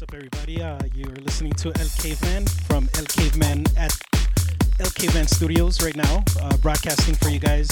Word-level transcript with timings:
What's 0.00 0.14
up, 0.14 0.16
everybody? 0.16 0.62
Uh, 0.62 0.78
you're 0.94 1.14
listening 1.16 1.52
to 1.52 1.68
El 1.78 1.86
Caveman 1.98 2.46
from 2.46 2.88
El 2.96 3.04
Caveman 3.04 3.66
at 3.76 3.94
El 4.78 4.88
Caveman 4.92 5.26
Studios 5.26 5.82
right 5.84 5.94
now, 5.94 6.24
uh, 6.40 6.56
broadcasting 6.56 7.14
for 7.16 7.28
you 7.28 7.38
guys. 7.38 7.68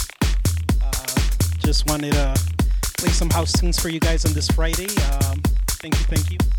Uh, 0.83 1.21
just 1.59 1.89
wanted 1.89 2.13
to 2.13 2.35
play 2.99 3.09
some 3.09 3.31
house 3.31 3.59
tunes 3.59 3.81
for 3.81 3.89
you 3.89 3.99
guys 3.99 4.27
on 4.27 4.35
this 4.35 4.47
Friday. 4.49 4.89
Um, 5.15 5.41
thank 5.81 5.95
you, 5.95 6.05
thank 6.05 6.31
you. 6.31 6.58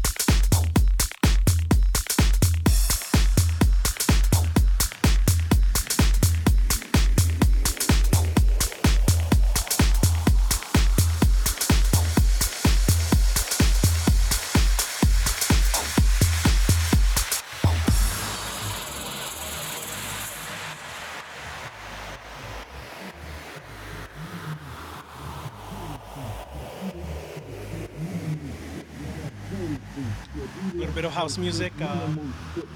house 31.30 31.38
music. 31.38 31.74
Uh, 31.80 32.10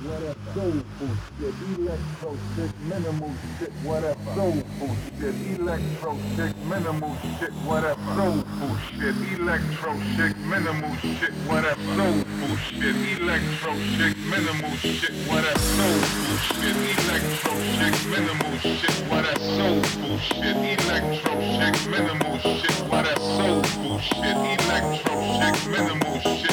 electro 0.06 0.72
shit, 2.56 2.72
minimal 2.88 3.32
shit, 3.58 3.72
whatever. 3.82 4.16
Soulful 4.36 4.96
shit, 5.18 5.36
electro 5.60 6.14
shit, 6.36 6.56
minimal 6.70 7.16
shit, 7.18 7.52
whatever. 7.66 8.14
Soulful 8.14 8.78
shit, 8.94 9.18
electro 9.40 9.94
shit, 10.16 10.38
minimal 10.38 10.94
shit, 10.98 11.34
whatever. 11.48 11.82
Soulful 11.98 12.56
shit, 12.78 12.96
electro 13.18 13.74
shit, 13.98 14.16
minimal 14.22 14.74
shit, 14.78 15.14
whatever. 15.26 15.60
Soulful. 15.70 16.14
Soulful 23.34 23.98
shit, 24.00 24.36
electro 24.36 25.14
shit, 25.40 25.56
minimal 25.68 26.20
shit. 26.22 26.53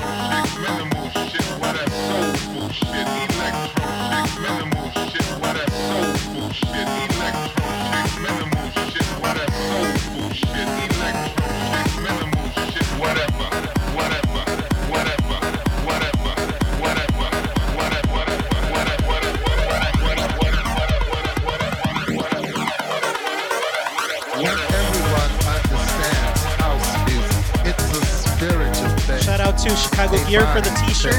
Chicago 30.01 30.17
stay 30.17 30.31
gear 30.31 30.41
fine. 30.41 30.63
for 30.63 30.69
the 30.69 30.75
T-shirt. 30.87 31.13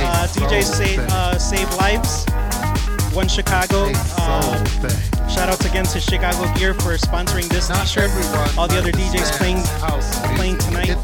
Uh, 0.00 0.26
DJ 0.28 0.62
save, 0.62 0.98
uh, 1.10 1.38
save 1.38 1.68
lives. 1.76 2.24
One 3.14 3.28
Chicago. 3.28 3.92
Uh, 4.16 4.64
shout 5.28 5.50
out 5.50 5.62
again 5.66 5.84
to 5.84 6.00
Chicago 6.00 6.50
Gear 6.54 6.72
for 6.72 6.96
sponsoring 6.96 7.48
this 7.50 7.68
Not 7.68 7.86
T-shirt. 7.86 8.10
All 8.56 8.66
the 8.66 8.78
other 8.78 8.92
DJs 8.92 9.36
playing 9.36 9.62
playing 10.36 10.56
tonight. 10.56 10.96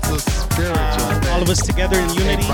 Uh, 0.56 1.31
all 1.32 1.43
of 1.43 1.50
us 1.50 1.60
together 1.66 1.98
in 1.98 2.09
unity. 2.14 2.47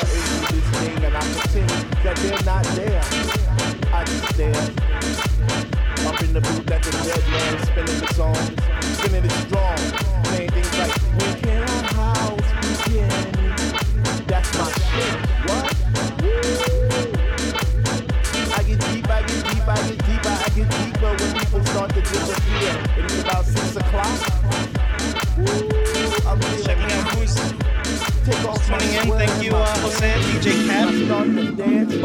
that 0.00 0.12
is 0.14 0.37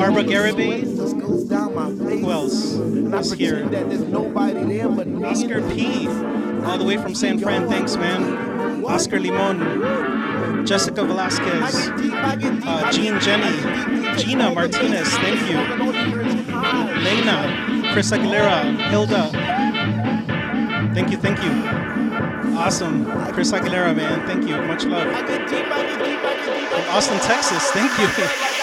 Barbara 0.03 0.23
Garibay. 0.25 0.83
Who 2.19 2.29
else 2.29 2.73
is 2.73 3.31
here? 3.39 3.63
Oscar 5.25 5.61
P. 5.71 6.07
All 6.65 6.77
the 6.77 6.83
way 6.83 6.97
from 6.97 7.15
San 7.15 7.39
Fran. 7.39 7.69
Thanks, 7.69 7.95
man. 7.95 8.83
Oscar 8.83 9.17
Limon. 9.17 10.65
Jessica 10.65 11.05
Velasquez. 11.05 11.87
Uh, 11.87 12.91
Jean 12.91 13.17
Jenny. 13.21 14.21
Gina 14.21 14.53
Martinez. 14.53 15.07
Thank 15.19 15.39
you. 15.49 15.55
Lena. 17.01 17.93
Chris 17.93 18.11
Aguilera. 18.11 18.75
Hilda. 18.89 19.29
Thank 20.93 21.11
you. 21.11 21.17
Thank 21.17 21.41
you. 21.41 22.57
Awesome. 22.57 23.05
Chris 23.31 23.53
Aguilera, 23.53 23.95
man. 23.95 24.27
Thank 24.27 24.49
you. 24.49 24.61
Much 24.63 24.83
love. 24.83 25.07
From 25.07 26.83
Austin, 26.89 27.19
Texas. 27.19 27.71
Thank 27.71 27.97
you. 27.97 28.49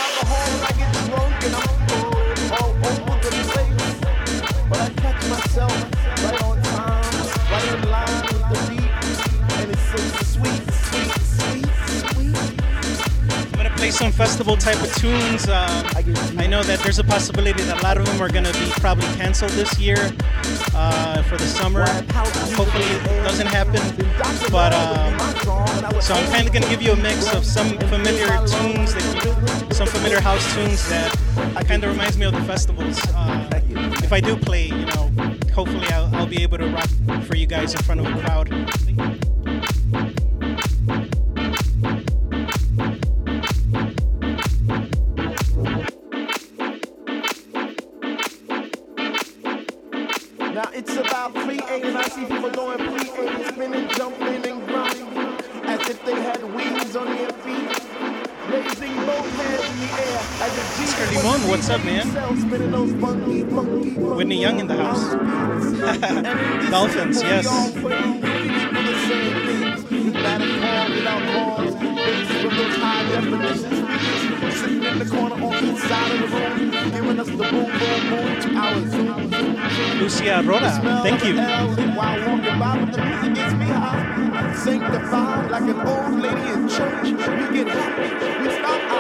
festival 14.31 14.57
type 14.57 14.81
of 14.81 14.95
tunes. 14.95 15.49
Uh, 15.49 15.67
I 16.39 16.47
know 16.47 16.63
that 16.63 16.79
there's 16.85 17.01
a 17.01 17.05
possibility 17.05 17.65
that 17.65 17.81
a 17.81 17.83
lot 17.83 17.99
of 17.99 18.07
them 18.07 18.23
are 18.23 18.29
going 18.29 18.45
to 18.45 18.53
be 18.53 18.71
probably 18.79 19.09
canceled 19.17 19.51
this 19.53 19.77
year 19.77 20.13
uh, 20.73 21.21
for 21.25 21.37
the 21.37 21.49
summer. 21.49 21.85
Hopefully 22.55 22.85
it 22.85 23.25
doesn't 23.25 23.49
happen. 23.49 23.83
But 24.53 24.73
um, 24.73 25.19
so 26.01 26.15
I'm 26.15 26.31
kind 26.31 26.47
of 26.47 26.53
going 26.53 26.63
to 26.63 26.71
give 26.71 26.81
you 26.81 26.93
a 26.93 26.97
mix 26.97 27.35
of 27.35 27.45
some 27.45 27.77
familiar 27.91 28.29
tunes, 28.47 28.95
that 28.95 29.59
you, 29.69 29.75
some 29.75 29.89
familiar 29.89 30.21
house 30.21 30.47
tunes 30.55 30.89
that 30.91 31.13
kind 31.67 31.83
of 31.83 31.91
reminds 31.91 32.17
me 32.17 32.27
of 32.27 32.33
the 32.33 32.45
festivals. 32.45 33.01
Uh, 33.13 33.49
if 34.05 34.13
I 34.13 34.21
do 34.21 34.37
play, 34.37 34.67
you 34.67 34.87
know, 34.87 35.11
hopefully 35.53 35.89
I'll, 35.89 36.15
I'll 36.15 36.27
be 36.29 36.45
able 36.45 36.59
to 36.59 36.69
rock 36.69 36.89
for 37.25 37.35
you 37.35 37.49
guys 37.49 37.75
in 37.75 37.83
front 37.83 38.01
of 38.01 38.07
a 38.07 38.21
crowd. 38.21 38.49
Yes. 67.23 67.47
Sitting 74.61 74.83
in 74.83 74.99
the 74.99 75.05
corner 75.05 75.35
on 75.35 75.65
each 75.65 75.79
side 75.79 76.13
of 76.13 76.19
the 76.21 76.27
room, 76.37 76.71
giving 76.91 77.21
us 77.21 77.27
the 77.27 77.37
boom, 77.37 77.51
boom, 77.51 78.01
boom 78.11 78.41
to 78.41 78.49
our 78.57 78.77
Lucia 80.01 80.43
Roda, 80.45 80.71
thank 81.03 81.25
you. 81.25 81.35
While 81.37 82.19
walking 82.27 82.59
by 82.59 82.79
with 82.81 82.95
the 82.95 83.03
music 83.05 83.35
gets 83.35 83.55
me 83.55 83.67
high, 83.67 84.55
sanctified 84.55 85.51
like 85.51 85.63
an 85.63 85.81
old 85.81 86.21
lady 86.21 86.53
in 86.53 86.69
church. 86.69 87.05
We 87.05 87.15
get 87.57 87.69
happy, 87.69 88.43
we 88.43 88.51
stop 88.55 89.00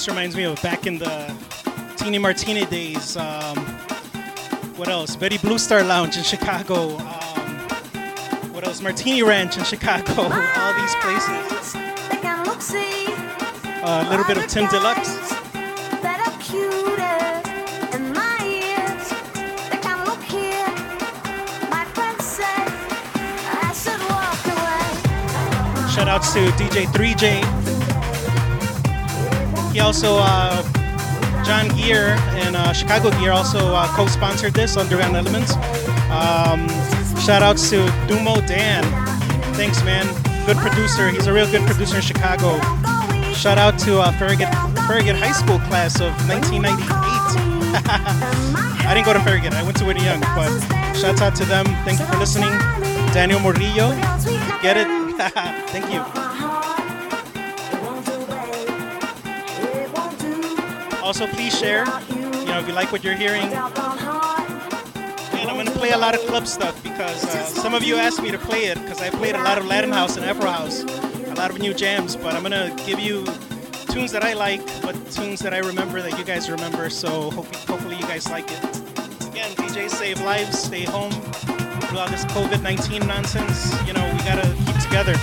This 0.00 0.08
reminds 0.08 0.34
me 0.34 0.44
of 0.44 0.62
back 0.62 0.86
in 0.86 0.96
the 0.96 1.36
Teeny 1.98 2.16
Martini 2.16 2.64
days. 2.64 3.18
Um, 3.18 3.58
what 4.78 4.88
else? 4.88 5.14
Betty 5.14 5.36
Blue 5.36 5.58
Star 5.58 5.84
Lounge 5.84 6.16
in 6.16 6.22
Chicago. 6.22 6.96
Um, 6.96 8.54
what 8.54 8.66
else? 8.66 8.80
Martini 8.80 9.22
Ranch 9.22 9.58
in 9.58 9.64
Chicago. 9.64 10.22
All 10.22 10.80
these 10.80 10.94
places. 11.02 11.74
A 13.84 14.08
little 14.08 14.24
bit 14.24 14.38
of 14.38 14.46
Tim 14.46 14.66
Deluxe. 14.68 15.18
Shout 25.94 26.08
outs 26.08 26.32
to 26.32 26.40
DJ 26.56 26.86
3J. 26.86 27.59
He 29.72 29.80
also, 29.80 30.16
uh, 30.18 30.62
John 31.44 31.68
Gear 31.76 32.16
and 32.44 32.56
uh, 32.56 32.72
Chicago 32.72 33.10
Gear 33.18 33.32
also 33.32 33.74
uh, 33.74 33.86
co-sponsored 33.96 34.52
this, 34.54 34.76
Underground 34.76 35.16
Elements. 35.16 35.54
Um, 36.10 36.68
shout 37.20 37.42
outs 37.42 37.70
to 37.70 37.86
Dumo 38.06 38.46
Dan. 38.46 38.84
Thanks, 39.54 39.82
man. 39.84 40.06
Good 40.46 40.56
producer. 40.56 41.08
He's 41.08 41.26
a 41.26 41.32
real 41.32 41.50
good 41.50 41.66
producer 41.66 41.96
in 41.96 42.02
Chicago. 42.02 42.58
Shout 43.32 43.58
out 43.58 43.78
to 43.80 44.00
uh, 44.00 44.12
Farragut, 44.12 44.48
Farragut 44.86 45.16
High 45.16 45.32
School 45.32 45.58
class 45.60 46.00
of 46.00 46.12
1998. 46.28 46.80
I 48.86 48.94
didn't 48.94 49.06
go 49.06 49.12
to 49.12 49.20
Farragut. 49.20 49.52
I 49.52 49.62
went 49.62 49.76
to 49.78 49.84
Whitney 49.84 50.04
Young, 50.04 50.20
but 50.20 50.50
shout 50.96 51.20
out 51.20 51.36
to 51.36 51.44
them. 51.44 51.64
Thank 51.84 52.00
you 52.00 52.06
for 52.06 52.16
listening. 52.16 52.50
Daniel 53.12 53.40
Murillo. 53.40 53.90
Get 54.62 54.76
it? 54.76 54.86
Thank 55.70 55.92
you. 55.92 56.39
Also, 61.10 61.26
please 61.26 61.58
share. 61.58 61.84
You 62.08 62.44
know, 62.44 62.60
if 62.60 62.68
you 62.68 62.72
like 62.72 62.92
what 62.92 63.02
you're 63.02 63.16
hearing. 63.16 63.42
And 63.42 63.58
I'm 65.50 65.56
gonna 65.56 65.72
play 65.72 65.90
a 65.90 65.98
lot 65.98 66.14
of 66.14 66.20
club 66.28 66.46
stuff 66.46 66.80
because 66.84 67.24
uh, 67.24 67.46
some 67.46 67.74
of 67.74 67.82
you 67.82 67.96
asked 67.96 68.22
me 68.22 68.30
to 68.30 68.38
play 68.38 68.66
it 68.66 68.80
because 68.80 69.02
I 69.02 69.10
played 69.10 69.34
a 69.34 69.42
lot 69.42 69.58
of 69.58 69.66
Latin 69.66 69.90
house 69.90 70.16
and 70.16 70.24
Afro 70.24 70.48
house, 70.48 70.84
a 70.84 71.34
lot 71.34 71.50
of 71.50 71.58
new 71.58 71.74
jams. 71.74 72.14
But 72.14 72.34
I'm 72.34 72.44
gonna 72.44 72.72
give 72.86 73.00
you 73.00 73.26
tunes 73.88 74.12
that 74.12 74.22
I 74.22 74.34
like, 74.34 74.64
but 74.82 74.94
tunes 75.10 75.40
that 75.40 75.52
I 75.52 75.58
remember 75.58 76.00
that 76.00 76.16
you 76.16 76.24
guys 76.24 76.48
remember. 76.48 76.88
So 76.88 77.32
hopefully, 77.32 77.58
hopefully 77.66 77.96
you 77.96 78.02
guys 78.02 78.30
like 78.30 78.48
it. 78.48 78.62
Again, 79.26 79.50
DJs 79.56 79.90
save 79.90 80.20
lives. 80.20 80.62
Stay 80.62 80.84
home 80.84 81.10
through 81.10 81.98
all 81.98 82.08
this 82.08 82.24
COVID-19 82.26 83.04
nonsense. 83.08 83.74
You 83.84 83.94
know, 83.94 84.12
we 84.12 84.18
gotta 84.18 84.46
keep 84.64 84.78
together. 84.80 85.16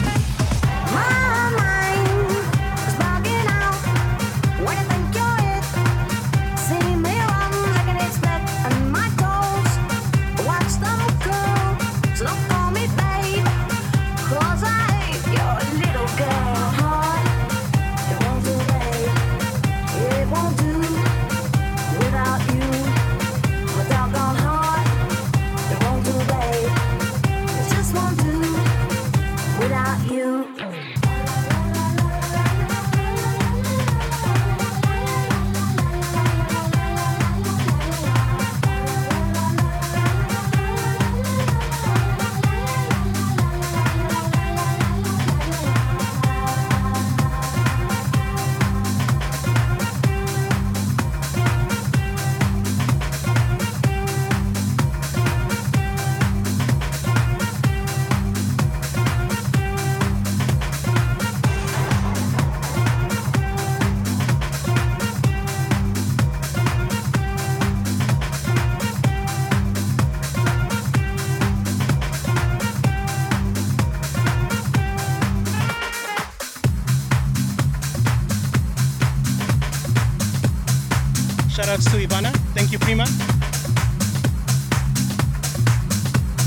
Shoutouts 81.67 81.91
to 81.91 82.07
Ivana. 82.07 82.31
Thank 82.55 82.71
you, 82.71 82.79
Prima. 82.79 83.03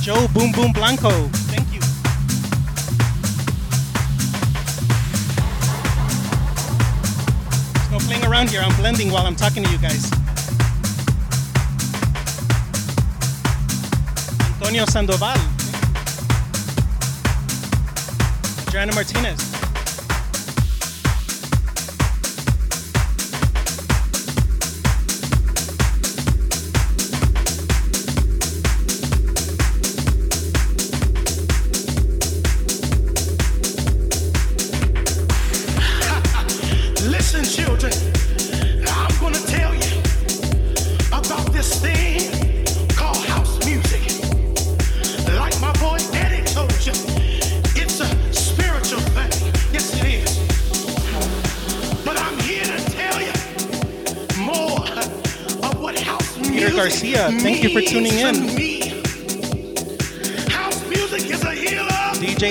Joe 0.00 0.26
Boom 0.32 0.50
Boom 0.50 0.72
Blanco. 0.72 1.10
Thank 1.50 1.70
you. 1.74 1.80
There's 7.74 7.90
no 7.90 7.98
playing 8.08 8.24
around 8.24 8.48
here. 8.48 8.62
I'm 8.62 8.74
blending 8.76 9.10
while 9.10 9.26
I'm 9.26 9.36
talking 9.36 9.62
to 9.62 9.70
you 9.70 9.76
guys. 9.76 10.10
Antonio 14.54 14.86
Sandoval. 14.86 15.36
Joanna 18.70 18.94
Martinez. 18.94 19.49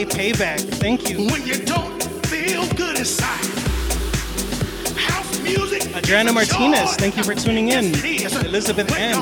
Payback. 0.10 0.60
Thank 0.60 1.10
you. 1.10 1.28
when 1.28 1.46
you 1.46 1.63
don't 1.66 2.01
feel 2.28 2.68
good 2.74 2.98
inside. 2.98 3.46
House 4.98 5.39
music. 5.42 5.96
Adriana 5.96 6.34
Martinez, 6.34 6.96
thank 6.96 7.16
you 7.18 7.24
for 7.24 7.36
tuning 7.36 7.70
in. 7.70 7.94
Yes, 7.94 8.36
it 8.36 8.42
is. 8.42 8.44
Elizabeth 8.44 8.92
M. 8.98 9.22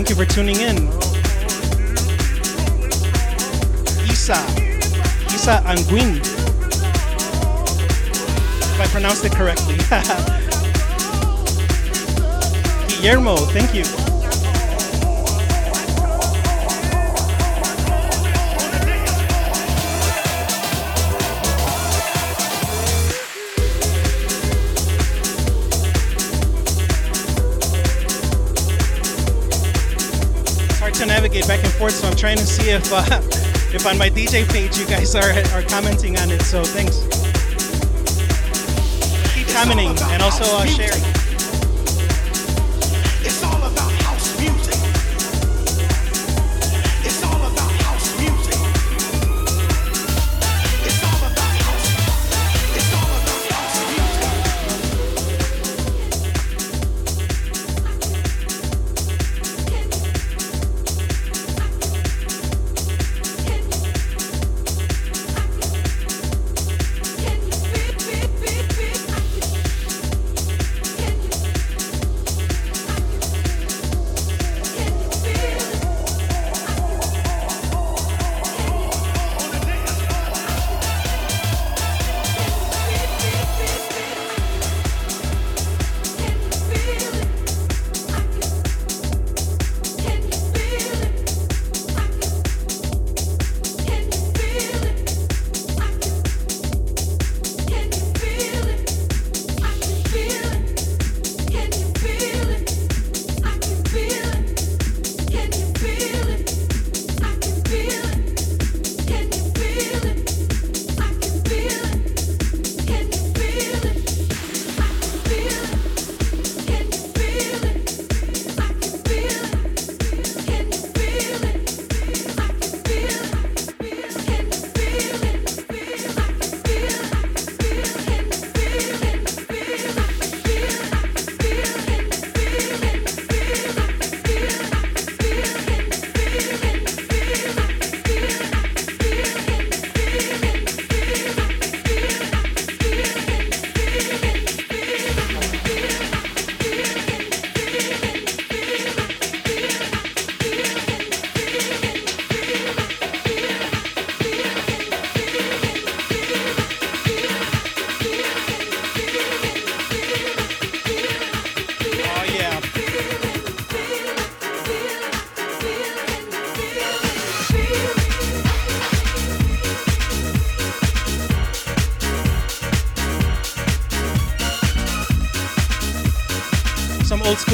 thank 0.00 0.08
you 0.08 0.16
for 0.16 0.24
tuning 0.24 0.56
in. 0.56 0.88
Isa. 4.08 4.40
Isa 5.26 5.62
Anguin. 5.66 6.16
If 8.62 8.80
I 8.80 8.86
pronounced 8.86 9.26
it 9.26 9.32
correctly. 9.32 9.76
Guillermo, 13.02 13.36
thank 13.36 13.74
you. 13.74 14.09
Navigate 31.30 31.48
back 31.48 31.64
and 31.64 31.72
forth, 31.74 31.94
so 31.94 32.08
I'm 32.08 32.16
trying 32.16 32.38
to 32.38 32.44
see 32.44 32.70
if 32.70 32.92
uh, 32.92 33.04
if 33.72 33.86
on 33.86 33.96
my 33.98 34.10
DJ 34.10 34.48
page 34.50 34.76
you 34.78 34.86
guys 34.86 35.14
are 35.14 35.30
are 35.54 35.62
commenting 35.62 36.18
on 36.18 36.30
it. 36.30 36.42
So 36.42 36.64
thanks. 36.64 36.98
Keep 39.34 39.46
commenting 39.54 39.96
and 40.10 40.22
also 40.22 40.44
uh, 40.44 40.66
sharing. 40.66 41.19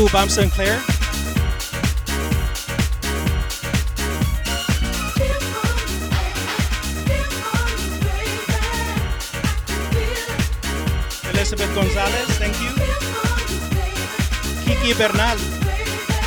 School 0.06 0.20
Bob 0.20 0.30
Sinclair. 0.30 0.78
Elizabeth 11.30 11.75
Gonzalez, 11.75 12.38
thank 12.38 12.54
you. 12.60 12.70
Kiki 14.64 14.94
Bernal. 14.94 15.38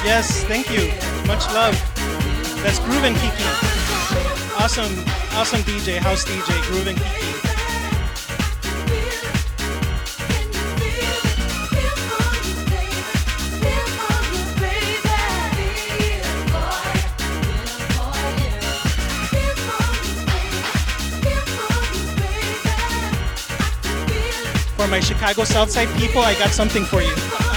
Yes, 0.03 0.43
thank 0.45 0.69
you. 0.69 0.91
Much 1.27 1.45
love. 1.53 1.75
That's 2.63 2.79
Groovin 2.79 3.15
Kiki. 3.15 3.43
Awesome, 4.62 4.91
awesome 5.38 5.62
DJ, 5.62 6.00
house 6.00 6.25
DJ, 6.25 6.51
Groovin 6.63 6.98
Kiki. 6.98 7.38
My 24.89 25.00
Chicago 25.00 25.43
Southside 25.43 25.89
people, 25.98 26.22
I 26.22 26.34
got 26.36 26.51
something 26.51 26.84
for 26.84 27.01
you. 27.01 27.49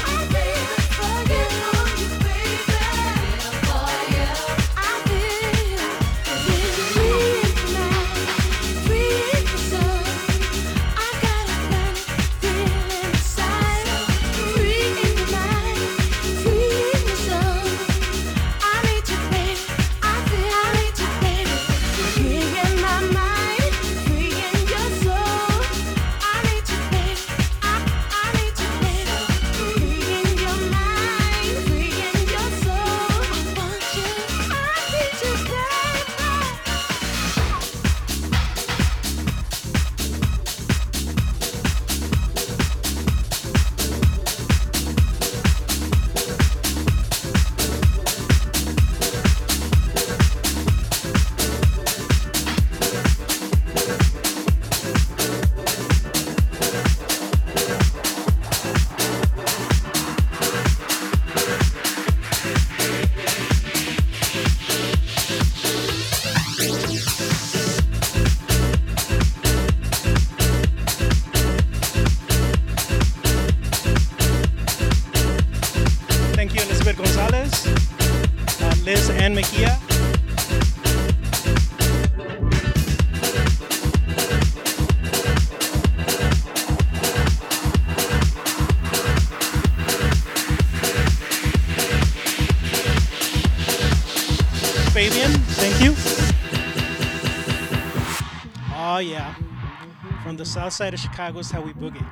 South 100.52 100.74
side 100.74 100.92
of 100.92 101.00
Chicago 101.00 101.38
is 101.38 101.50
how 101.50 101.62
we 101.62 101.72
boogie. 101.72 102.06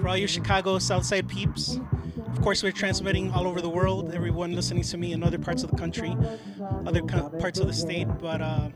For 0.00 0.08
all 0.08 0.16
you 0.16 0.26
Chicago 0.26 0.78
South 0.78 1.04
Side 1.04 1.28
peeps, 1.28 1.78
of 2.32 2.40
course, 2.40 2.62
we're 2.62 2.72
transmitting 2.72 3.30
all 3.32 3.46
over 3.46 3.60
the 3.60 3.68
world. 3.68 4.14
Everyone 4.14 4.54
listening 4.54 4.82
to 4.84 4.96
me 4.96 5.12
in 5.12 5.22
other 5.22 5.38
parts 5.38 5.62
of 5.62 5.70
the 5.70 5.76
country, 5.76 6.16
other 6.86 7.02
co- 7.02 7.28
parts 7.38 7.58
of 7.60 7.66
the 7.66 7.72
state. 7.74 8.08
But 8.18 8.40
uh, 8.40 8.70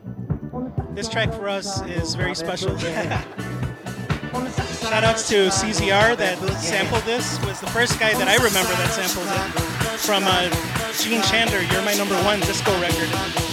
this 0.91 1.09
track 1.09 1.33
for 1.33 1.49
us 1.49 1.81
is 1.81 2.13
very 2.13 2.35
special. 2.35 2.77
Shout 2.77 3.23
outs 5.03 5.27
to 5.29 5.47
CZR 5.47 6.15
that 6.15 6.37
sampled 6.59 7.03
this. 7.03 7.43
Was 7.43 7.59
the 7.59 7.67
first 7.67 7.99
guy 7.99 8.13
that 8.13 8.27
I 8.27 8.35
remember 8.35 8.71
that 8.73 8.91
sampled 8.91 9.25
it 9.25 9.99
from 9.99 10.23
uh, 10.27 10.47
Gene 10.93 11.23
Chandler. 11.23 11.61
You're 11.73 11.83
my 11.83 11.95
number 11.95 12.15
one 12.23 12.39
disco 12.41 12.71
record. 12.79 13.48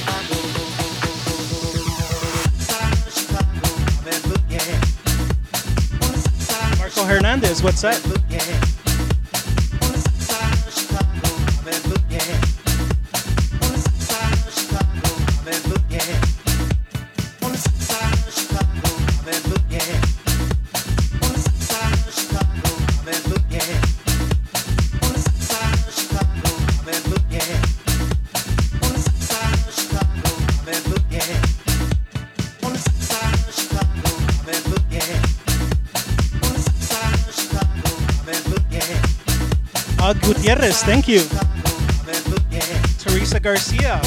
Hernandez, 7.37 7.63
what's 7.63 7.85
up? 7.85 8.66
Thank 40.85 41.09
you. 41.09 41.21
Teresa 42.99 43.41
Garcia. 43.41 44.01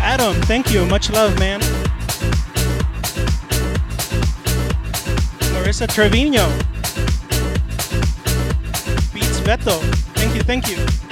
Adam, 0.00 0.34
thank 0.42 0.70
you. 0.72 0.84
Much 0.86 1.10
love, 1.10 1.38
man. 1.38 1.60
Larissa 5.52 5.86
Trevino. 5.86 6.48
Beats 9.12 9.40
Beto. 9.40 9.80
Thank 10.14 10.34
you, 10.34 10.42
thank 10.42 10.68
you. 10.68 11.03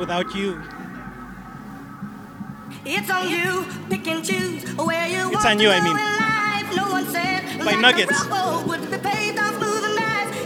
Without 0.00 0.34
you. 0.34 0.60
It's 2.86 3.10
on 3.10 3.28
you, 3.28 3.66
pick 3.90 4.08
and 4.08 4.24
choose 4.24 4.64
where 4.74 5.06
you 5.06 5.30
It's 5.30 5.44
on 5.44 5.60
you, 5.60 5.68
I 5.70 5.80
mean. 5.84 5.94
Life. 5.94 6.74
No 6.74 6.90
one 6.90 7.06
said 7.06 7.42
By 7.64 7.74
Nuggets. 7.74 8.10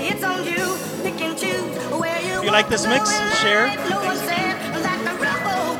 It's 0.07 0.25
on 0.25 0.45
you, 0.45 0.77
pick 1.03 1.21
and 1.23 1.38
choose 1.38 1.77
where 2.01 2.21
you 2.21 2.43
You 2.43 2.51
like 2.51 2.69
this 2.69 2.85
mix? 2.87 3.11
Share. 3.40 3.69
No 3.88 4.03
said, 4.27 4.55
like 4.83 5.21
rebel, 5.21 5.79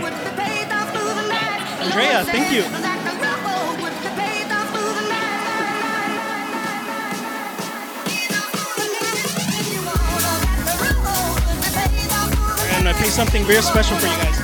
Andrea, 1.85 2.25
thank 2.25 2.53
you. 2.53 2.84
Something 13.15 13.45
very 13.45 13.63
special 13.63 13.97
for 13.97 14.07
you 14.09 14.17
guys. 14.17 14.44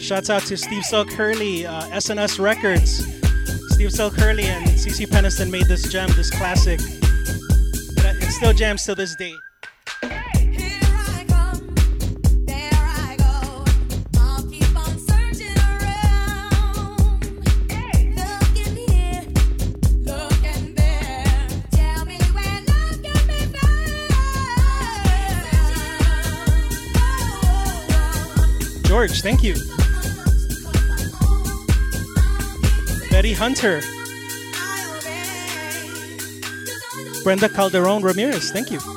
Shouts 0.00 0.30
out 0.30 0.42
to 0.42 0.56
Steve 0.56 0.84
Silk 0.84 1.10
Hurley, 1.10 1.66
uh, 1.66 1.82
SNS 1.88 2.38
Records. 2.38 3.04
Steve 3.74 3.90
Silk 3.90 4.14
Hurley 4.14 4.44
and 4.44 4.68
Ce 4.78 4.90
Ce 4.90 5.06
Peniston 5.06 5.50
made 5.50 5.66
this 5.66 5.90
gem, 5.90 6.08
this 6.16 6.30
classic. 6.30 6.80
It 6.80 8.32
still 8.32 8.52
jams 8.52 8.84
to 8.84 8.94
this 8.94 9.16
day. 9.16 9.34
George, 29.06 29.22
thank 29.22 29.42
you. 29.44 29.54
Betty 33.10 33.32
Hunter. 33.32 33.80
Brenda 37.22 37.48
Calderon 37.48 38.02
Ramirez, 38.02 38.50
thank 38.50 38.72
you. 38.72 38.95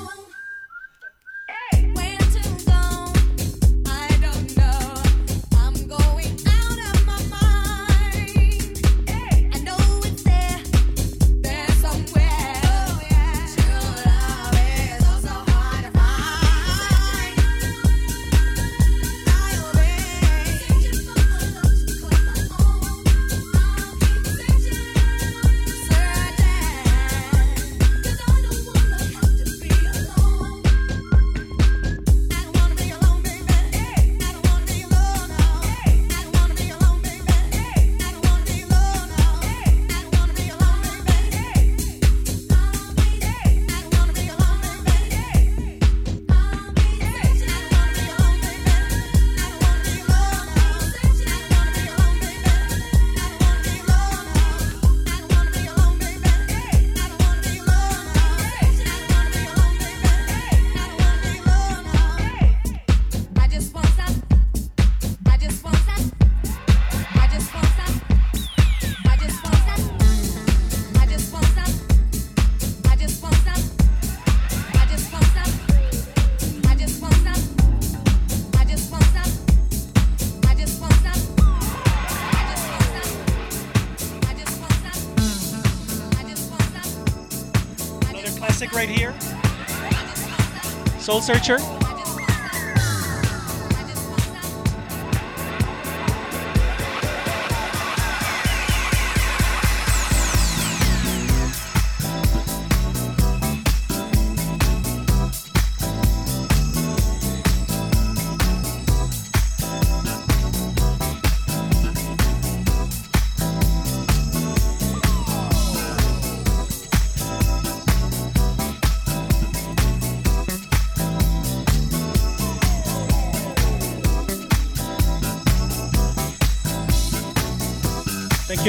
Soul 91.09 91.21
Searcher. 91.21 91.78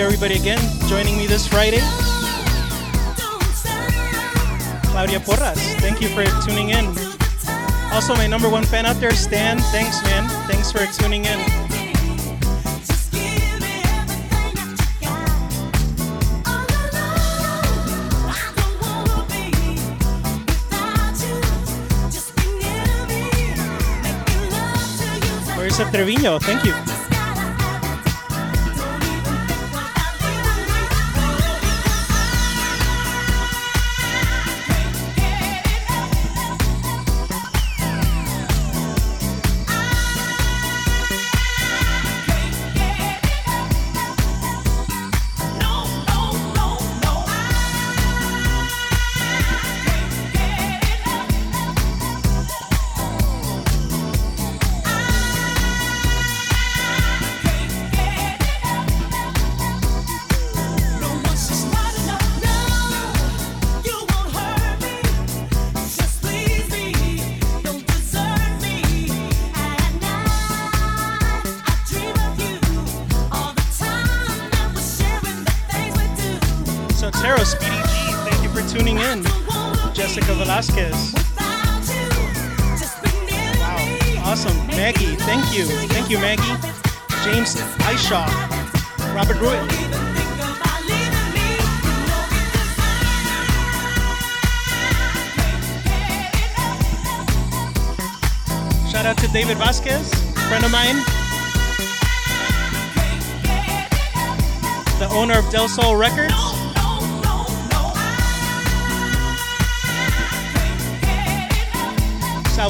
Everybody 0.01 0.35
again 0.37 0.59
joining 0.89 1.17
me 1.17 1.27
this 1.27 1.47
Friday. 1.47 1.81
Claudia 4.91 5.21
Porras, 5.21 5.59
thank 5.81 6.01
you 6.01 6.09
for 6.09 6.25
tuning 6.45 6.71
in. 6.71 6.87
Also, 7.93 8.15
my 8.15 8.27
number 8.27 8.49
one 8.49 8.65
fan 8.65 8.87
out 8.87 8.97
there, 8.97 9.11
Stan. 9.11 9.59
Thanks, 9.73 10.03
man. 10.05 10.29
Thanks 10.49 10.73
for 10.73 10.87
tuning 11.01 11.25
in. 11.25 11.39
Marisa 25.57 25.91
Trevino, 25.91 26.39
thank 26.39 26.65
you. 26.65 26.89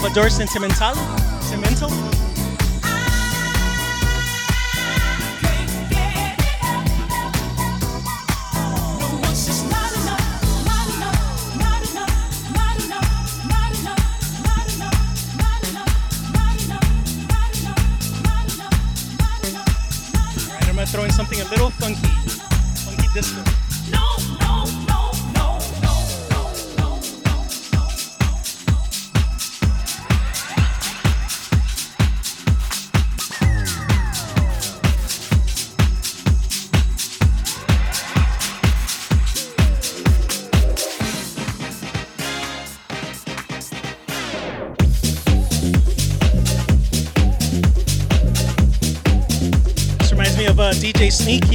Salvador 0.00 0.30
Sentimental. 0.30 0.94
Sentimental. 1.42 2.29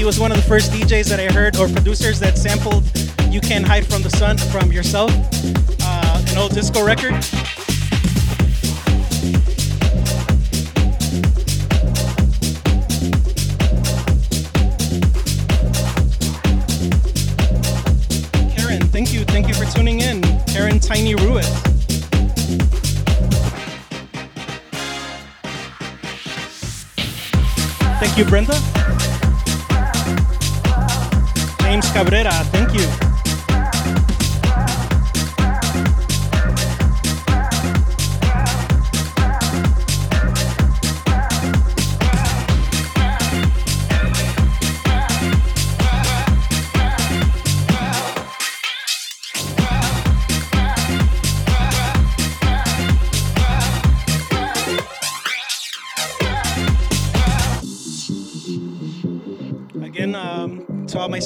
Was 0.06 0.20
one 0.20 0.30
of 0.30 0.38
the 0.38 0.44
first 0.44 0.72
DJs 0.72 1.10
that 1.10 1.20
I 1.20 1.34
heard, 1.34 1.58
or 1.58 1.68
producers 1.68 2.20
that 2.20 2.38
sampled 2.38 2.84
"You 3.32 3.41
Can't 3.41 3.65
Hide 3.65 3.88
from 3.88 4.04
the 4.04 4.10
Sun" 4.12 4.38
from 4.38 4.72
yourself, 4.72 5.10
uh, 5.82 6.24
an 6.30 6.38
old 6.38 6.54
disco 6.54 6.86
record. 6.86 7.13
Karen, 18.56 18.88
thank 18.89 19.12
you, 19.12 19.26
thank 19.26 19.48
you 19.48 19.56
for 19.56 19.65
tuning 19.65 20.02
in. 20.02 20.22
Karen 20.46 20.80
Tiny 20.80 21.15
Ruiz. 21.15 21.50
Thank 28.00 28.18
you, 28.20 28.26
Brenda. 28.26 28.75
Cabrera, 31.96 32.44
thank 32.52 32.74
you. 32.74 33.05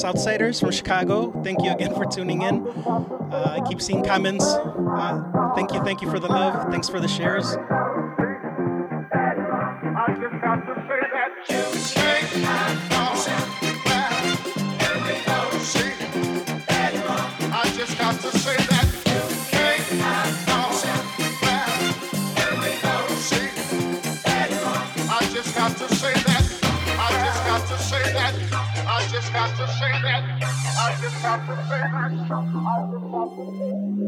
Southsiders 0.10 0.60
from 0.60 0.72
Chicago, 0.72 1.32
thank 1.44 1.62
you 1.62 1.72
again 1.72 1.94
for 1.94 2.04
tuning 2.04 2.42
in. 2.42 2.68
Uh, 2.68 3.60
I 3.62 3.70
keep 3.70 3.80
seeing 3.80 4.04
comments. 4.04 4.44
Uh, 4.44 5.52
thank 5.56 5.72
you, 5.72 5.84
thank 5.84 6.02
you 6.02 6.10
for 6.10 6.20
the 6.20 6.28
love. 6.28 6.72
Thanks 6.72 6.90
for 6.90 7.00
the 7.00 7.08
shares. 7.08 7.56
Say 29.80 29.92
that. 30.04 30.24
I 30.44 30.98
just 31.02 31.24
got 31.24 31.48
to 31.48 31.56
say 31.70 31.80
that. 31.80 31.94
I 31.94 32.10
just 32.16 32.30
got 32.30 32.44
to 32.52 32.52
say 33.98 33.99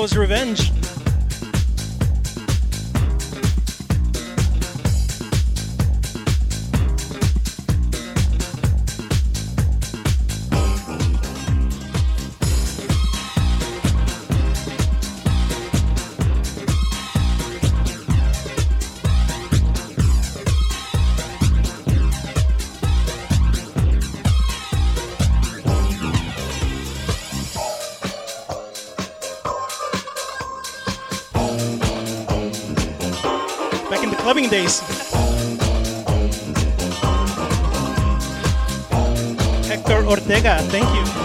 was 0.00 0.16
Revenge. 0.16 0.79
loving 34.30 34.48
days. 34.48 34.78
Hector 39.66 40.06
Ortega, 40.06 40.62
thank 40.70 40.86
you. 40.94 41.19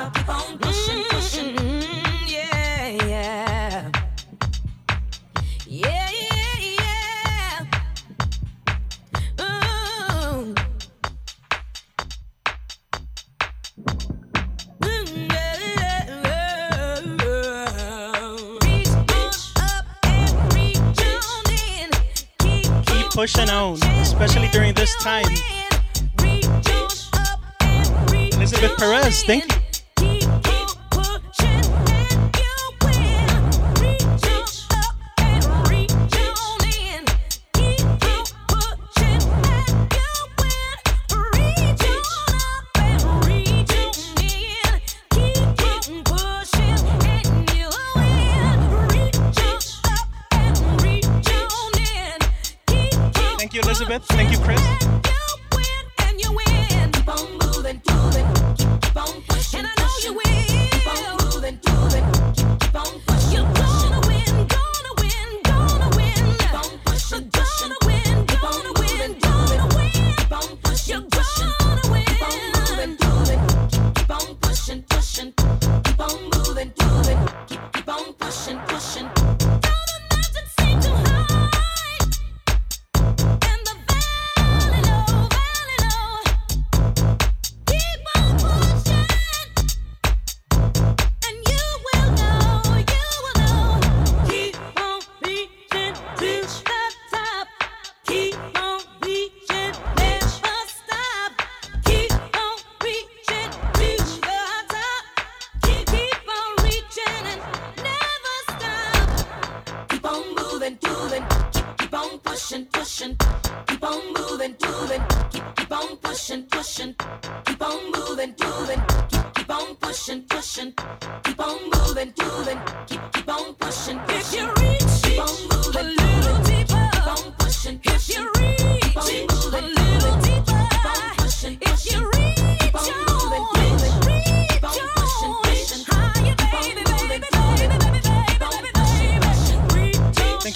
Keep 0.00 0.60
pushing, 0.60 1.04
pushing. 1.10 1.56
Mm, 1.56 1.84
yeah, 2.26 2.88
yeah. 3.06 3.90
Yeah, 5.66 6.10
yeah, 6.78 7.66
mm. 9.36 10.56
Keep 22.86 23.10
pushing 23.10 23.50
on, 23.50 23.74
especially 24.00 24.48
during 24.48 24.72
this 24.74 24.94
time. 25.02 25.26
Elizabeth 28.32 28.76
Perez, 28.78 29.22
thank 29.24 29.52
you. 29.52 29.59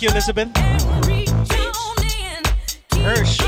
you, 0.04 0.10
Elizabeth. 0.10 0.48
Hirsch. 2.92 3.38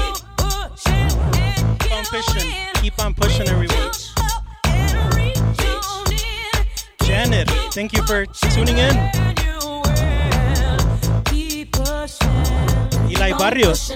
Keep 1.80 1.92
on 1.92 2.04
pushing. 2.04 2.52
Keep 2.74 3.04
on 3.04 3.14
pushing, 3.14 3.48
everyone. 3.48 3.90
Janet, 7.02 7.50
thank 7.72 7.92
you 7.92 8.02
for 8.06 8.26
tuning 8.50 8.78
in. 8.78 8.96
Eli 13.10 13.32
Barrios. 13.38 13.92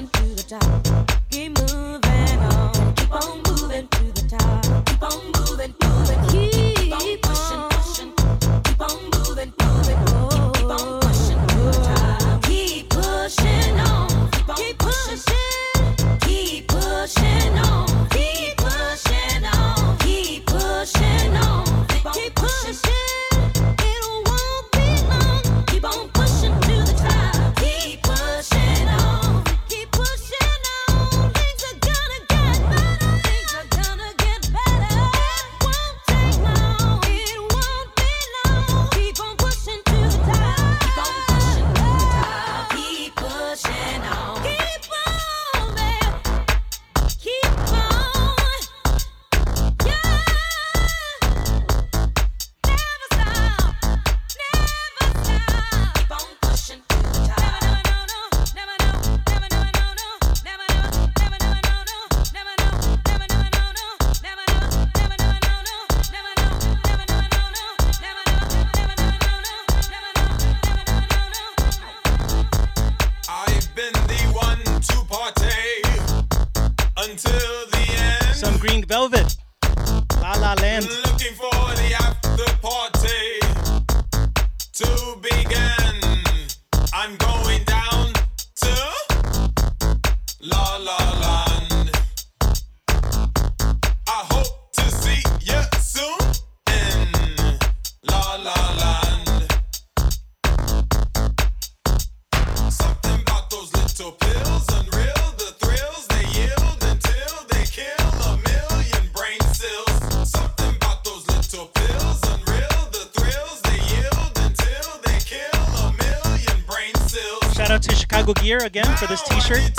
Gear 118.35 118.59
again 118.65 118.97
for 118.97 119.07
this 119.07 119.23
t 119.23 119.41
shirt. 119.41 119.73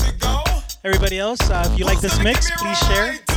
Everybody 0.83 1.19
else, 1.19 1.39
uh, 1.49 1.69
if 1.71 1.79
you 1.79 1.85
like 1.85 2.01
this 2.01 2.21
mix, 2.23 2.49
please 2.59 2.77
share. 2.79 3.30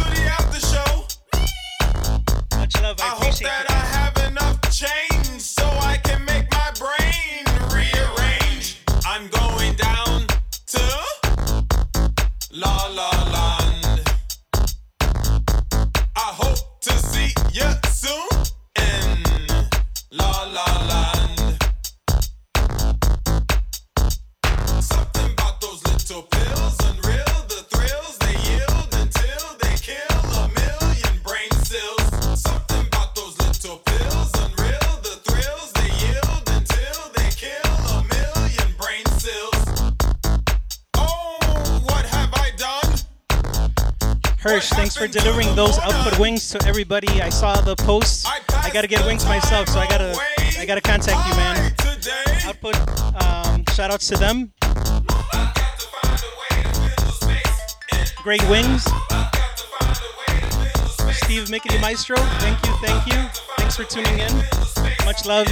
everybody. 46.74 47.22
I 47.22 47.28
saw 47.28 47.60
the 47.60 47.76
post. 47.76 48.26
I, 48.26 48.68
gotta 48.72 48.88
get 48.88 49.06
wings 49.06 49.24
myself, 49.26 49.68
so 49.68 49.78
I 49.78 49.86
gotta 49.86 50.18
I 50.58 50.66
gotta 50.66 50.80
contact 50.80 51.28
you, 51.28 51.36
man. 51.36 51.72
Output. 52.46 52.74
Um, 53.22 53.62
shout 53.74 53.92
outs 53.92 54.08
to 54.08 54.16
them. 54.16 54.52
Great 58.24 58.42
wings. 58.48 58.82
Steve 61.22 61.48
Mickey 61.48 61.78
Maestro, 61.78 62.16
thank 62.42 62.66
you, 62.66 62.72
thank 62.82 63.06
you. 63.06 63.22
Thanks 63.56 63.76
for 63.76 63.84
tuning 63.84 64.18
in. 64.18 64.34
Much 65.04 65.26
love. 65.26 65.46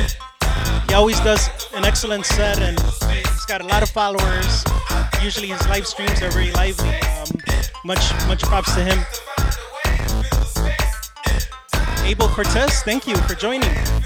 He 0.89 0.95
always 0.95 1.21
does 1.21 1.49
an 1.77 1.85
excellent 1.85 2.27
set 2.27 2.59
and 2.59 2.81
he's 2.81 3.45
got 3.45 3.61
a 3.61 3.67
lot 3.67 3.85
of 3.85 3.91
followers. 3.91 4.65
Usually 5.23 5.47
his 5.47 5.69
live 5.69 5.87
streams 5.87 6.21
are 6.21 6.33
very 6.33 6.51
lively. 6.51 6.89
Um, 6.89 7.29
much 7.85 8.13
much 8.27 8.43
props 8.43 8.75
to 8.75 8.83
him. 8.83 8.99
Abel 12.05 12.29
Cortez, 12.29 12.83
thank 12.83 13.07
you 13.07 13.17
for 13.17 13.35
joining. 13.35 14.02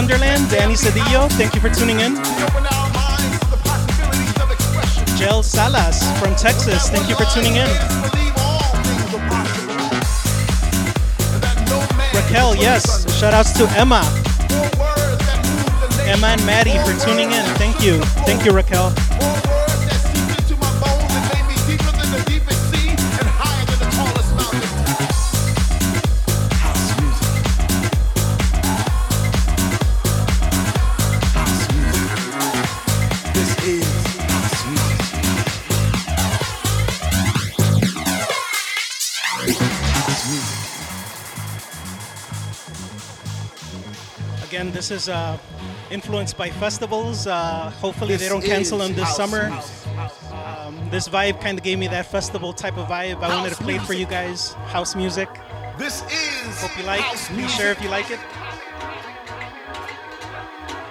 Wonderland, 0.00 0.48
Danny 0.48 0.72
Cedillo. 0.72 1.30
Thank 1.32 1.54
you 1.54 1.60
for 1.60 1.68
tuning 1.68 2.00
in. 2.00 2.14
Jel 5.18 5.42
Salas 5.42 6.00
from 6.18 6.34
Texas. 6.36 6.88
Thank 6.88 7.10
you 7.10 7.16
for 7.16 7.26
tuning 7.26 7.56
in. 7.56 7.68
Raquel, 12.14 12.56
yes. 12.56 13.14
Shout 13.18 13.34
outs 13.34 13.52
to 13.58 13.68
Emma. 13.78 14.00
Emma 16.08 16.28
and 16.28 16.46
Maddie 16.46 16.78
for 16.78 16.98
tuning 17.04 17.30
in. 17.32 17.44
Thank 17.56 17.82
you. 17.82 18.00
Thank 18.24 18.46
you, 18.46 18.52
Raquel. 18.52 18.94
Again, 44.60 44.74
this 44.74 44.90
is 44.90 45.08
uh, 45.08 45.38
influenced 45.90 46.36
by 46.36 46.50
festivals. 46.50 47.26
Uh, 47.26 47.70
hopefully, 47.80 48.16
they 48.16 48.28
don't 48.28 48.44
cancel 48.44 48.76
them 48.76 48.92
this 48.94 49.04
house 49.04 49.16
summer. 49.16 49.48
music. 49.48 50.32
Um, 50.32 50.90
this 50.90 51.08
vibe 51.08 51.40
kind 51.40 51.56
of 51.56 51.64
gave 51.64 51.78
me 51.78 51.88
that 51.88 52.04
festival 52.04 52.52
type 52.52 52.76
of 52.76 52.86
vibe. 52.86 53.22
I 53.22 53.34
wanted 53.34 53.54
to 53.54 53.62
play 53.62 53.76
it 53.76 53.82
for 53.82 53.94
you 53.94 54.04
guys. 54.04 54.52
House 54.68 54.94
music. 54.94 55.30
This 55.78 56.02
is 56.12 56.60
Hope 56.60 56.76
you 56.76 56.84
like. 56.84 57.00
Be 57.30 57.36
music. 57.36 57.58
sure 57.58 57.70
if 57.70 57.82
you 57.82 57.88
like 57.88 58.10
it. 58.10 58.18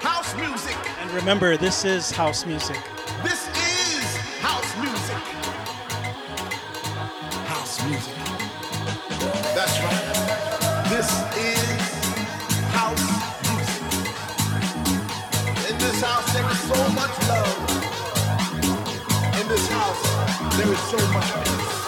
House 0.02 0.36
music. 0.36 0.76
And 1.02 1.12
remember, 1.12 1.56
this 1.56 1.86
is 1.86 2.10
house 2.10 2.48
music. 2.48 2.78
This 3.22 3.48
is 3.50 4.18
house 4.42 4.76
music. 4.82 5.16
House 7.46 7.88
music. 7.88 8.19
There 20.60 20.74
is 20.74 20.80
so 20.90 20.98
much 21.14 21.79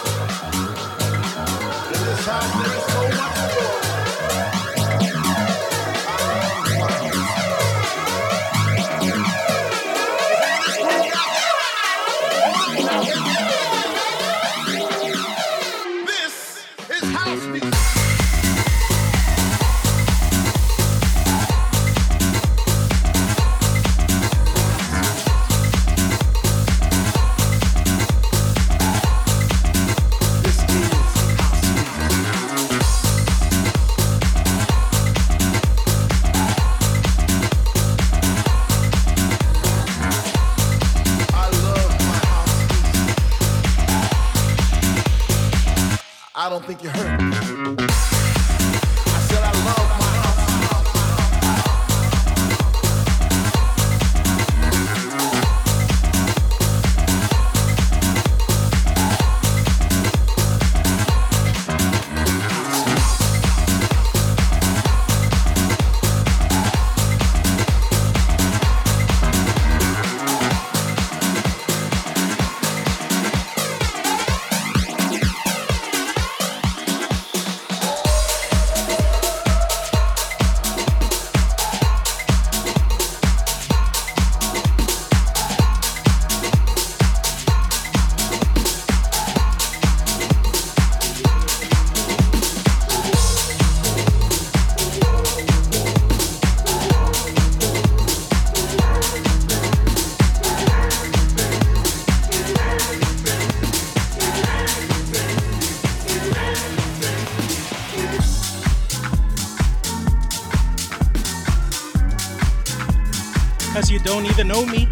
Because 114.32 114.46
you 114.46 114.54
don't 114.54 114.91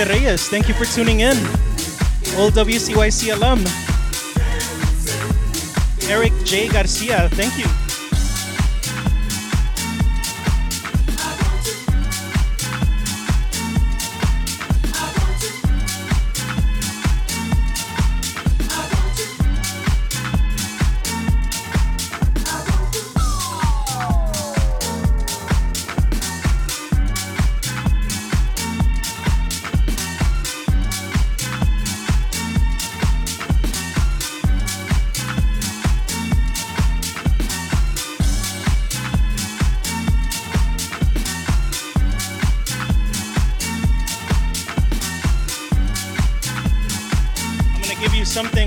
Guadalupe 0.00 0.24
Reyes, 0.24 0.48
thank 0.48 0.66
you 0.66 0.72
for 0.72 0.86
tuning 0.86 1.20
in. 1.20 1.36
Old 2.38 2.54
WCYC 2.54 3.34
alum. 3.34 3.62
Eric 6.10 6.32
J. 6.44 6.68
Garcia, 6.68 7.28
thank 7.30 7.58
you. 7.58 7.79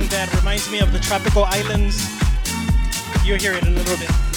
that 0.10 0.34
reminds 0.36 0.70
me 0.72 0.80
of 0.80 0.92
the 0.92 1.00
tropical 1.00 1.46
islands. 1.46 2.10
You'll 3.26 3.38
hear 3.38 3.54
it 3.54 3.64
in 3.64 3.74
a 3.74 3.76
little 3.76 3.98
bit. 3.98 4.33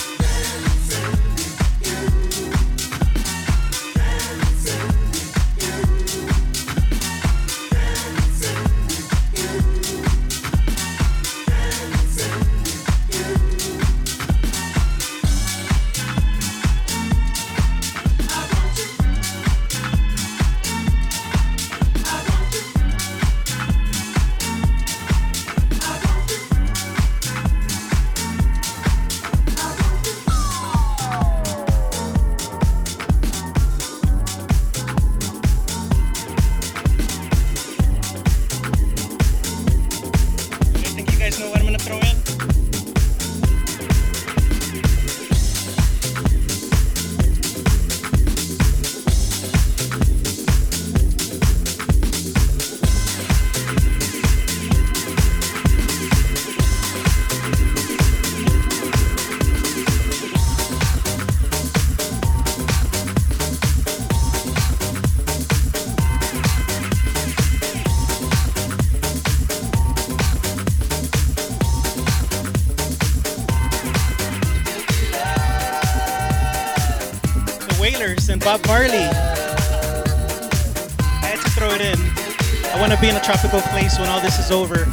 place 83.87 84.01
when 84.01 84.09
all 84.09 84.21
this 84.21 84.39
is 84.39 84.51
over. 84.51 84.85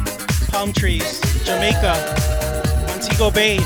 Palm 0.48 0.72
trees, 0.72 1.20
Jamaica, 1.44 1.94
Montego 2.86 3.30
Bay, 3.30 3.58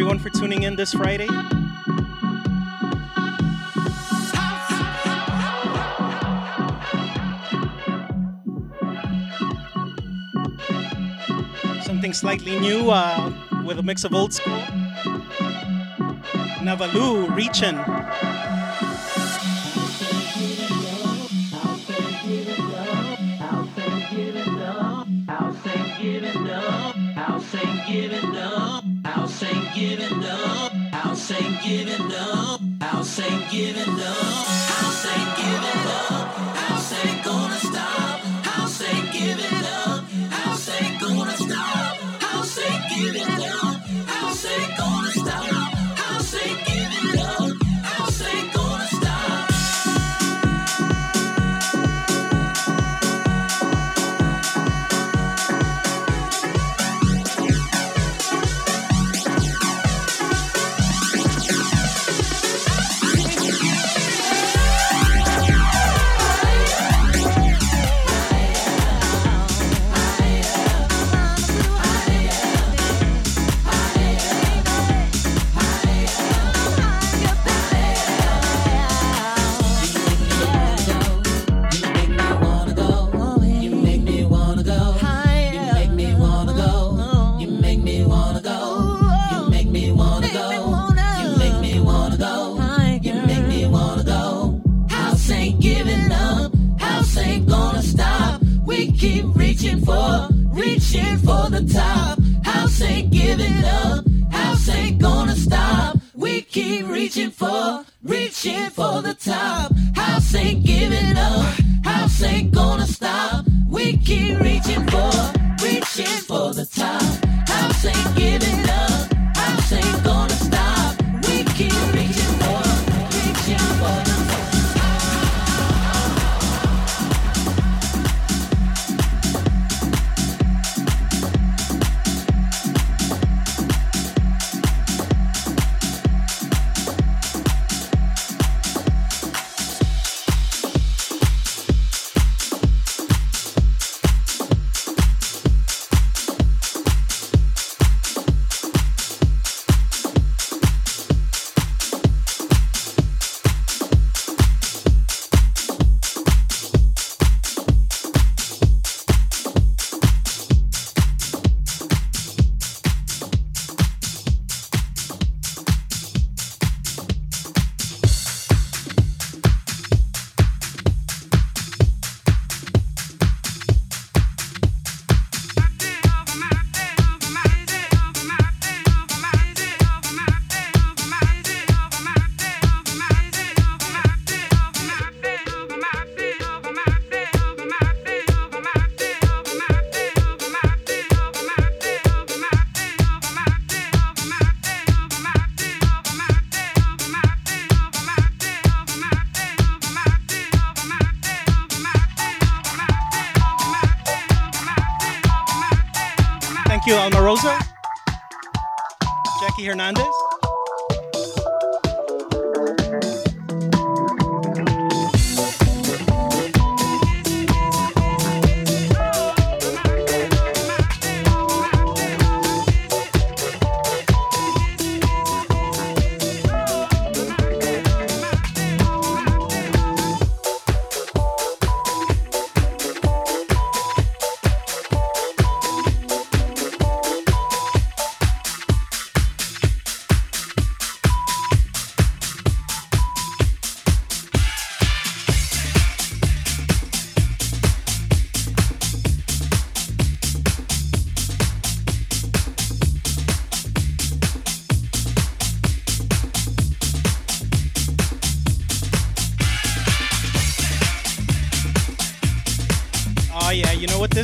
everyone 0.00 0.18
for 0.18 0.30
tuning 0.30 0.62
in 0.62 0.76
this 0.76 0.94
Friday. 0.94 1.26
Something 11.82 12.14
slightly 12.14 12.58
new 12.58 12.90
uh, 12.90 13.30
with 13.62 13.78
a 13.78 13.82
mix 13.82 14.04
of 14.04 14.14
old 14.14 14.32
school. 14.32 14.56
Navalu 16.64 17.28
Reachin'. 17.36 17.76
giving 27.86 28.36
up. 28.36 28.69
ain't 33.30 33.50
giving 33.50 34.00
up. 34.00 34.16
House 34.70 35.06
ain't 35.06 35.36
giving 35.36 35.54
up. 35.54 35.59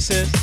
You 0.08 0.35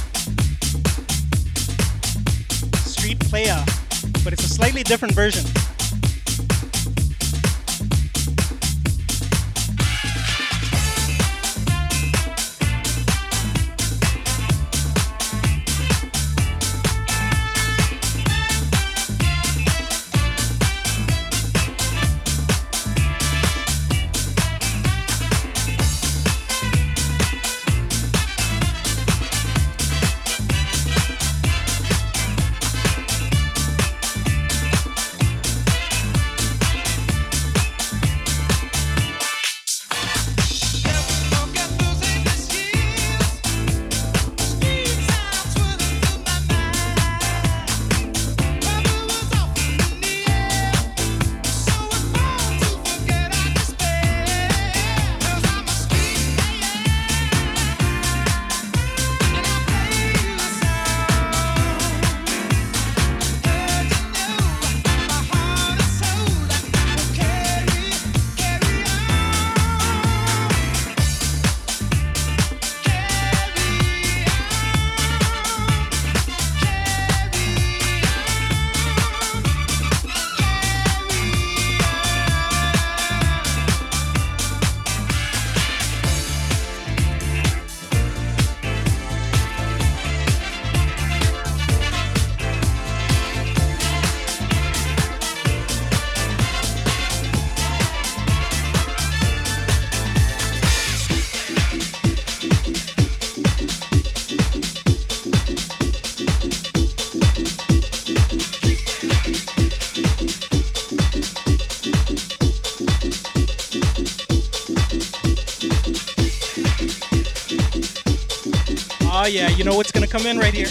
you 119.64 119.70
know 119.70 119.78
what's 119.78 119.94
gonna 119.94 120.06
come 120.06 120.26
in 120.26 120.38
right 120.38 120.54
here. 120.54 120.68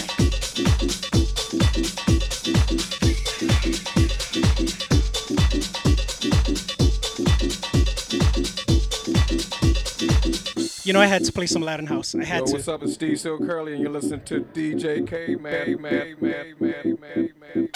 You 10.83 10.93
know 10.93 11.01
I 11.01 11.07
had 11.07 11.23
to 11.23 11.31
play 11.31 11.47
some 11.47 11.63
Latin 11.63 11.87
house. 11.87 12.13
I 12.13 12.23
had 12.23 12.41
Yo, 12.41 12.45
to. 12.45 12.51
what's 12.53 12.67
up? 12.67 12.83
It's 12.83 12.93
Steve 12.93 13.19
Silk 13.19 13.41
Hurley, 13.41 13.73
and 13.73 13.81
you're 13.81 13.91
listening 13.91 14.21
to 14.25 14.41
DJ 14.41 15.07
K 15.07 15.37
Man, 15.37 15.81
man, 15.81 16.15
man, 16.21 16.55
man, 16.59 16.97
man, 16.99 17.29
man. 17.39 17.69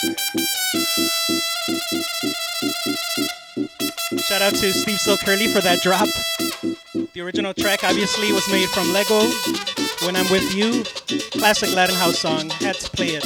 Shout 4.20 4.44
out 4.44 4.54
to 4.54 4.72
Steve 4.72 5.00
Silk 5.00 5.22
Hurley 5.22 5.48
for 5.48 5.62
that 5.62 5.80
drop. 5.82 6.08
The 7.14 7.22
original 7.22 7.56
track 7.56 7.84
obviously 7.84 8.32
was 8.32 8.48
made 8.52 8.70
from 8.70 8.94
Lego. 8.94 9.67
When 10.04 10.16
I'm 10.16 10.30
with 10.32 10.54
you, 10.56 10.84
classic 11.32 11.74
Latin 11.76 11.96
house 11.96 12.20
song. 12.20 12.50
Had 12.50 12.76
to 12.76 12.90
play 12.92 13.16
it. 13.16 13.26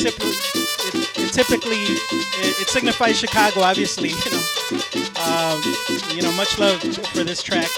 It 0.00 1.32
typically 1.32 1.82
it, 1.84 2.60
it 2.60 2.68
signifies 2.68 3.18
Chicago, 3.18 3.60
obviously. 3.62 4.10
You 4.24 4.30
know, 4.30 4.42
um, 5.24 5.62
you 6.14 6.22
know, 6.22 6.32
much 6.32 6.58
love 6.58 6.80
for 6.82 7.24
this 7.24 7.42
track. 7.42 7.68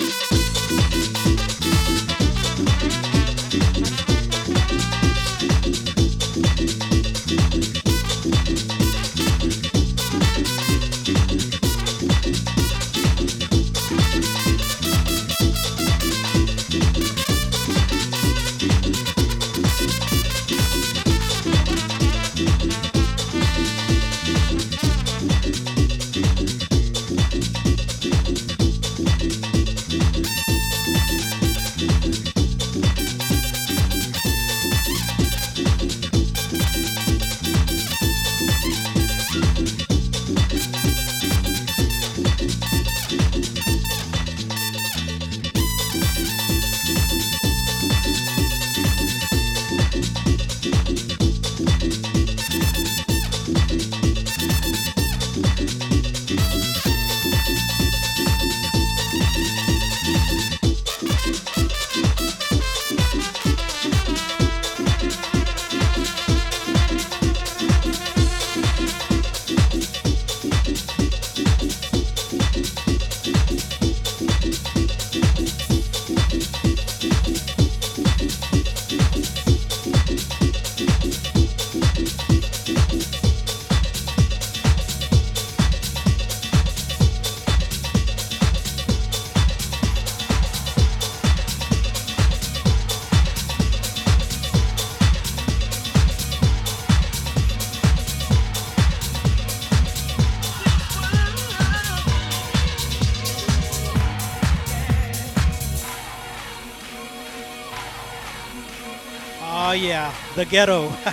The 110.40 110.46
ghetto. 110.46 110.88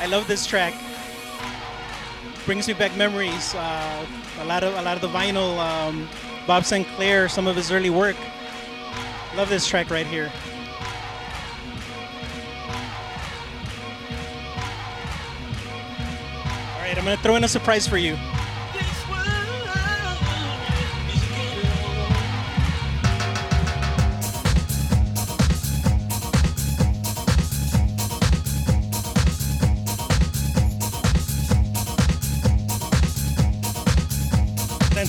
I 0.00 0.06
love 0.06 0.26
this 0.26 0.44
track. 0.46 0.74
Brings 2.44 2.66
me 2.66 2.74
back 2.74 2.96
memories. 2.96 3.54
Uh, 3.54 4.06
a 4.40 4.44
lot 4.46 4.64
of 4.64 4.74
a 4.74 4.82
lot 4.82 4.96
of 4.96 5.00
the 5.00 5.08
vinyl. 5.08 5.58
Um, 5.58 6.08
Bob 6.44 6.64
Sinclair, 6.64 7.28
some 7.28 7.46
of 7.46 7.54
his 7.54 7.70
early 7.70 7.90
work. 7.90 8.16
Love 9.36 9.48
this 9.48 9.64
track 9.64 9.90
right 9.90 10.06
here. 10.06 10.32
All 16.74 16.82
right, 16.82 16.98
I'm 16.98 17.04
gonna 17.04 17.16
throw 17.18 17.36
in 17.36 17.44
a 17.44 17.48
surprise 17.48 17.86
for 17.86 17.96
you. 17.96 18.16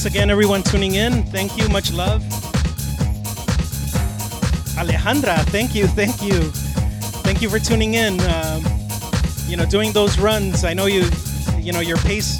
Once 0.03 0.13
again, 0.13 0.29
everyone 0.29 0.61
tuning 0.61 0.95
in, 0.95 1.23
thank 1.27 1.57
you, 1.57 1.65
much 1.69 1.93
love. 1.93 2.21
Alejandra, 4.75 5.37
thank 5.45 5.73
you, 5.73 5.87
thank 5.87 6.21
you, 6.21 6.41
thank 7.23 7.41
you 7.41 7.49
for 7.49 7.57
tuning 7.57 7.93
in. 7.93 8.19
Um, 8.19 8.65
you 9.47 9.55
know, 9.55 9.65
doing 9.65 9.93
those 9.93 10.19
runs. 10.19 10.65
I 10.65 10.73
know 10.73 10.87
you, 10.87 11.05
you 11.57 11.71
know, 11.71 11.79
your 11.79 11.95
pace 11.99 12.37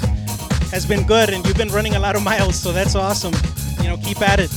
has 0.72 0.84
been 0.84 1.06
good, 1.06 1.30
and 1.30 1.42
you've 1.46 1.56
been 1.56 1.70
running 1.70 1.94
a 1.94 1.98
lot 1.98 2.16
of 2.16 2.22
miles, 2.22 2.54
so 2.54 2.70
that's 2.70 2.94
awesome. 2.94 3.32
You 3.82 3.88
know, 3.88 3.96
keep 3.96 4.20
at 4.20 4.40
it. 4.40 4.50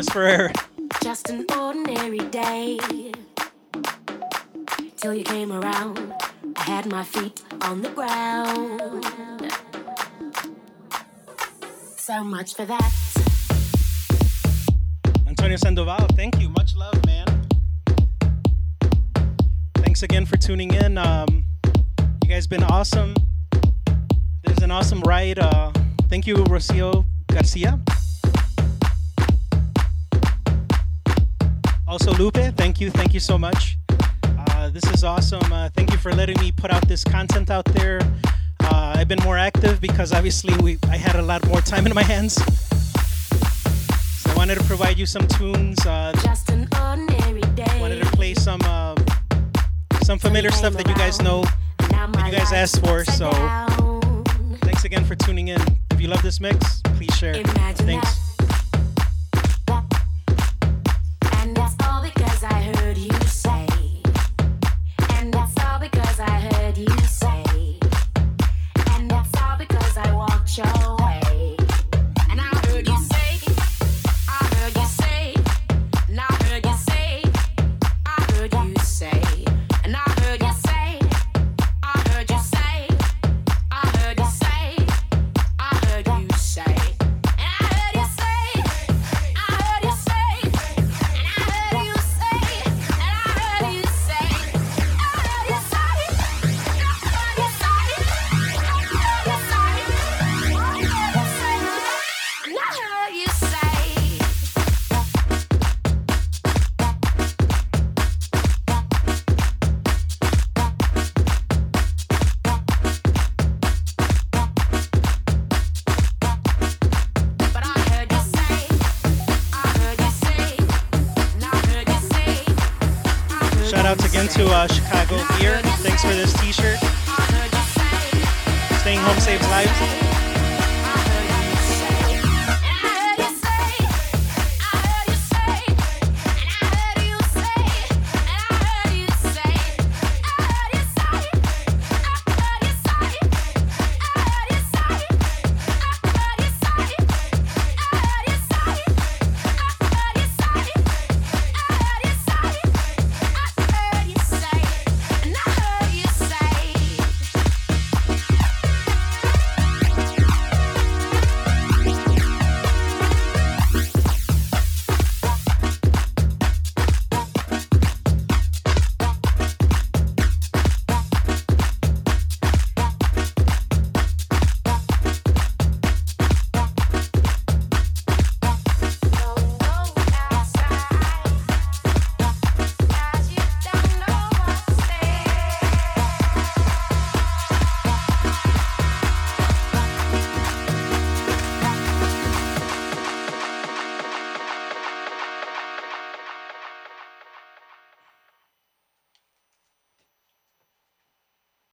Dennis 0.00 0.14
Ferrer. 0.14 0.52
Just 1.02 1.28
an 1.28 1.44
ordinary 1.58 2.20
day. 2.30 2.78
Till 4.96 5.12
you 5.12 5.24
came 5.24 5.52
around, 5.52 6.14
I 6.56 6.62
had 6.62 6.86
my 6.86 7.04
feet 7.04 7.42
on 7.60 7.82
the 7.82 7.90
ground. 7.90 9.52
So 11.98 12.24
much 12.24 12.54
for 12.54 12.64
that. 12.64 12.92
Antonio 15.26 15.58
Sandoval, 15.58 16.06
thank 16.16 16.40
you. 16.40 16.48
Much 16.48 16.74
love, 16.76 17.04
man. 17.04 17.26
Thanks 19.74 20.02
again 20.02 20.24
for 20.24 20.38
tuning 20.38 20.72
in. 20.72 20.96
Um, 20.96 21.44
you 22.22 22.30
guys 22.30 22.46
been 22.46 22.62
awesome. 22.62 23.14
There's 24.44 24.62
an 24.62 24.70
awesome 24.70 25.02
ride. 25.02 25.38
Uh, 25.38 25.72
thank 26.08 26.26
you, 26.26 26.36
Rocio 26.36 27.04
Garcia. 27.26 27.78
Also, 31.90 32.12
Lupe, 32.12 32.54
thank 32.56 32.80
you. 32.80 32.88
Thank 32.88 33.12
you 33.12 33.18
so 33.18 33.36
much. 33.36 33.76
Uh, 34.22 34.70
this 34.70 34.84
is 34.94 35.02
awesome. 35.02 35.52
Uh, 35.52 35.68
thank 35.70 35.90
you 35.90 35.98
for 35.98 36.12
letting 36.12 36.38
me 36.38 36.52
put 36.52 36.70
out 36.70 36.86
this 36.86 37.02
content 37.02 37.50
out 37.50 37.64
there. 37.64 37.98
Uh, 38.60 38.94
I've 38.96 39.08
been 39.08 39.18
more 39.24 39.36
active 39.36 39.80
because 39.80 40.12
obviously 40.12 40.56
we 40.62 40.78
I 40.88 40.96
had 40.96 41.16
a 41.16 41.22
lot 41.22 41.44
more 41.48 41.60
time 41.60 41.88
in 41.88 41.94
my 41.94 42.04
hands. 42.04 42.34
So 44.22 44.30
I 44.30 44.34
wanted 44.36 44.58
to 44.58 44.64
provide 44.66 44.98
you 45.00 45.06
some 45.06 45.26
tunes. 45.26 45.84
Uh, 45.84 46.12
Just 46.22 46.48
an 46.50 46.68
ordinary 46.80 47.40
day. 47.56 47.80
wanted 47.80 48.00
to 48.04 48.10
play 48.12 48.34
some 48.34 48.60
uh, 48.66 48.94
some 50.04 50.20
familiar 50.20 50.52
stuff 50.52 50.74
that 50.74 50.86
you 50.86 50.94
guys 50.94 51.20
know 51.20 51.42
Now 51.90 52.06
that 52.06 52.24
you 52.24 52.38
guys 52.38 52.52
asked 52.52 52.86
for. 52.86 53.04
So 53.04 53.32
thanks 54.62 54.84
again 54.84 55.04
for 55.04 55.16
tuning 55.16 55.48
in. 55.48 55.60
If 55.90 56.00
you 56.00 56.06
love 56.06 56.22
this 56.22 56.38
mix, 56.38 56.82
please 56.94 57.12
share. 57.16 57.34
Imagine 57.34 57.86
Thanks. 57.86 58.19